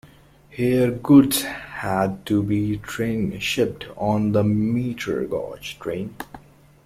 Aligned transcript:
Here 0.49 0.89
goods 0.89 1.43
had 1.43 2.25
to 2.25 2.41
be 2.41 2.79
tran-shipped 2.79 3.85
on 3.95 4.33
to 4.33 4.39
a 4.39 4.43
metre-gauge 4.43 5.77
train. 5.77 6.15